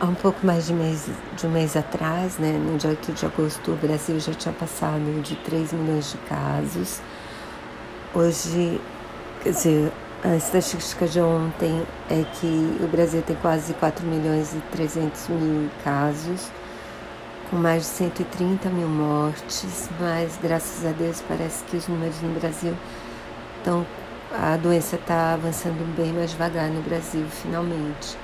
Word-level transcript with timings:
há 0.00 0.06
um 0.06 0.14
pouco 0.14 0.44
mais 0.44 0.66
de, 0.66 0.72
mês, 0.72 1.08
de 1.36 1.46
um 1.46 1.50
mês 1.50 1.76
atrás, 1.76 2.38
né, 2.38 2.52
no 2.52 2.76
dia 2.76 2.90
8 2.90 3.12
de 3.12 3.26
agosto, 3.26 3.72
o 3.72 3.76
Brasil 3.76 4.18
já 4.18 4.32
tinha 4.32 4.54
passado 4.54 5.22
de 5.22 5.36
3 5.36 5.72
milhões 5.72 6.12
de 6.12 6.18
casos. 6.28 7.00
Hoje, 8.14 8.80
quer 9.42 9.50
dizer, 9.50 9.92
a 10.22 10.36
estatística 10.36 11.06
de 11.06 11.20
ontem 11.20 11.84
é 12.10 12.24
que 12.34 12.78
o 12.82 12.88
Brasil 12.88 13.22
tem 13.22 13.36
quase 13.36 13.74
4 13.74 14.06
milhões 14.06 14.54
e 14.54 14.60
300 14.72 15.28
mil 15.28 15.70
casos, 15.82 16.50
com 17.50 17.56
mais 17.56 17.82
de 17.82 17.88
130 17.88 18.68
mil 18.70 18.88
mortes, 18.88 19.88
mas 20.00 20.38
graças 20.42 20.84
a 20.86 20.92
Deus 20.92 21.22
parece 21.28 21.62
que 21.64 21.76
os 21.76 21.88
números 21.88 22.20
no 22.22 22.32
Brasil 22.38 22.74
estão. 23.58 23.86
A 24.36 24.56
doença 24.56 24.96
está 24.96 25.34
avançando 25.34 25.84
bem 25.96 26.12
mais 26.12 26.30
devagar 26.32 26.68
no 26.68 26.82
Brasil, 26.82 27.24
finalmente. 27.30 28.16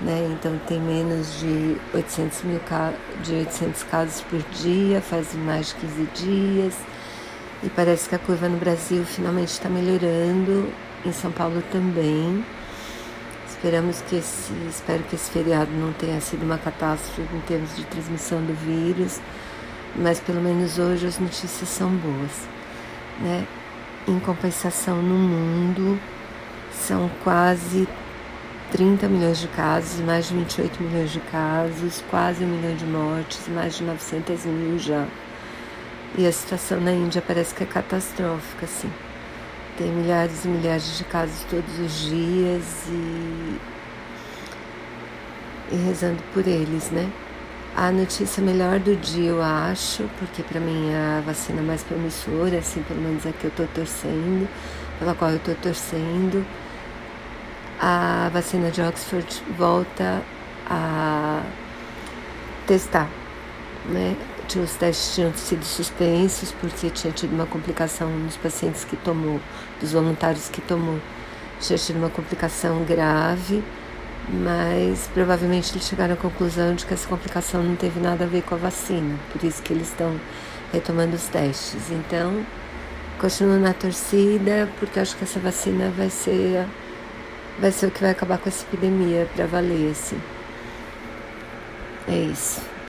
Né? 0.00 0.30
Então 0.32 0.58
tem 0.66 0.80
menos 0.80 1.38
de 1.40 1.76
800, 1.92 2.42
mil, 2.44 2.60
de 3.22 3.34
800 3.34 3.82
casos 3.84 4.22
por 4.22 4.40
dia, 4.54 5.00
faz 5.00 5.34
mais 5.34 5.68
de 5.68 5.74
15 5.74 6.08
dias. 6.14 6.74
E 7.62 7.68
parece 7.68 8.08
que 8.08 8.14
a 8.14 8.18
curva 8.18 8.48
no 8.48 8.56
Brasil 8.56 9.04
finalmente 9.04 9.48
está 9.48 9.68
melhorando 9.68 10.72
em 11.04 11.12
São 11.12 11.30
Paulo 11.30 11.62
também. 11.70 12.42
Esperamos 13.46 14.00
que 14.00 14.16
esse, 14.16 14.54
espero 14.70 15.02
que 15.02 15.14
esse 15.14 15.30
feriado 15.30 15.70
não 15.72 15.92
tenha 15.92 16.18
sido 16.22 16.42
uma 16.44 16.56
catástrofe 16.56 17.20
em 17.20 17.40
termos 17.40 17.76
de 17.76 17.84
transmissão 17.84 18.40
do 18.42 18.54
vírus, 18.54 19.20
mas 19.96 20.18
pelo 20.18 20.40
menos 20.40 20.78
hoje 20.78 21.06
as 21.06 21.18
notícias 21.18 21.68
são 21.68 21.90
boas, 21.90 22.48
né? 23.20 23.46
Em 24.08 24.18
compensação 24.18 25.02
no 25.02 25.14
mundo, 25.14 26.00
são 26.72 27.10
quase 27.22 27.86
30 28.70 29.08
milhões 29.08 29.38
de 29.38 29.48
casos, 29.48 30.00
mais 30.00 30.28
de 30.28 30.34
28 30.34 30.82
milhões 30.82 31.10
de 31.10 31.20
casos, 31.20 32.04
quase 32.08 32.44
um 32.44 32.48
milhão 32.48 32.76
de 32.76 32.86
mortes, 32.86 33.48
mais 33.48 33.76
de 33.76 33.84
900 33.84 34.44
mil 34.46 34.78
já. 34.78 35.06
E 36.16 36.26
a 36.26 36.32
situação 36.32 36.80
na 36.80 36.92
Índia 36.92 37.22
parece 37.26 37.54
que 37.54 37.64
é 37.64 37.66
catastrófica, 37.66 38.64
assim. 38.64 38.90
Tem 39.76 39.88
milhares 39.88 40.44
e 40.44 40.48
milhares 40.48 40.98
de 40.98 41.04
casos 41.04 41.44
todos 41.50 41.78
os 41.78 42.00
dias 42.00 42.64
e, 42.88 43.58
e 45.72 45.76
rezando 45.86 46.22
por 46.32 46.46
eles, 46.46 46.90
né? 46.90 47.10
A 47.76 47.90
notícia 47.90 48.42
melhor 48.42 48.78
do 48.78 48.94
dia, 48.96 49.30
eu 49.30 49.42
acho, 49.42 50.08
porque 50.18 50.42
para 50.42 50.60
mim 50.60 50.90
é 50.90 51.18
a 51.18 51.22
vacina 51.24 51.62
mais 51.62 51.82
promissora, 51.82 52.58
assim, 52.58 52.82
pelo 52.82 53.00
menos 53.00 53.24
é 53.26 53.32
que 53.32 53.44
eu 53.44 53.50
tô 53.50 53.64
torcendo, 53.74 54.48
pela 54.98 55.14
qual 55.14 55.30
eu 55.30 55.38
tô 55.38 55.54
torcendo. 55.54 56.44
A 57.80 58.28
vacina 58.32 58.70
de 58.70 58.82
Oxford 58.82 59.42
volta 59.56 60.22
a 60.68 61.42
testar, 62.66 63.08
né? 63.86 64.16
os 64.58 64.72
testes 64.74 65.14
tinham 65.14 65.32
sido 65.34 65.64
suspensos 65.64 66.52
porque 66.60 66.90
tinha 66.90 67.12
tido 67.12 67.32
uma 67.32 67.46
complicação 67.46 68.10
nos 68.10 68.36
pacientes 68.36 68.84
que 68.84 68.96
tomou, 68.96 69.40
dos 69.80 69.92
voluntários 69.92 70.48
que 70.48 70.60
tomou. 70.60 70.98
Tinha 71.60 71.78
tido 71.78 71.96
uma 71.96 72.10
complicação 72.10 72.82
grave, 72.84 73.62
mas 74.28 75.08
provavelmente 75.12 75.72
eles 75.72 75.86
chegaram 75.86 76.14
à 76.14 76.16
conclusão 76.16 76.74
de 76.74 76.86
que 76.86 76.94
essa 76.94 77.06
complicação 77.06 77.62
não 77.62 77.76
teve 77.76 78.00
nada 78.00 78.24
a 78.24 78.26
ver 78.26 78.42
com 78.42 78.54
a 78.54 78.58
vacina, 78.58 79.16
por 79.32 79.44
isso 79.44 79.62
que 79.62 79.72
eles 79.72 79.88
estão 79.88 80.18
retomando 80.72 81.14
os 81.14 81.26
testes. 81.26 81.90
Então, 81.90 82.44
continuo 83.20 83.58
na 83.58 83.74
torcida, 83.74 84.68
porque 84.78 84.98
acho 84.98 85.16
que 85.16 85.24
essa 85.24 85.38
vacina 85.38 85.92
vai 85.96 86.10
ser, 86.10 86.66
vai 87.60 87.70
ser 87.72 87.86
o 87.86 87.90
que 87.90 88.00
vai 88.00 88.10
acabar 88.10 88.38
com 88.38 88.48
essa 88.48 88.64
epidemia 88.64 89.28
para 89.34 89.46
valer, 89.46 89.92
assim. 89.92 90.20
É 92.08 92.16
isso. 92.16 92.70